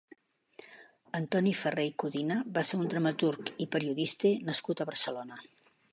Antoni 1.17 1.51
Ferrer 1.59 1.85
i 1.89 1.93
Codina 2.03 2.39
va 2.57 2.65
ser 2.71 2.79
un 2.85 2.89
dramaturg 2.95 3.55
i 3.67 3.69
periodista 3.77 4.33
nascut 4.49 4.83
a 4.87 4.93
Barcelona. 4.93 5.43